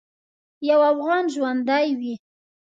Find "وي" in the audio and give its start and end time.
1.99-2.13